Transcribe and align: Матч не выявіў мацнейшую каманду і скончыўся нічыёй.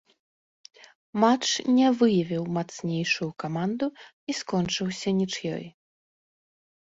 Матч 1.23 1.47
не 1.77 1.87
выявіў 1.99 2.43
мацнейшую 2.55 3.29
каманду 3.43 3.85
і 4.33 4.37
скончыўся 4.39 5.09
нічыёй. 5.19 5.65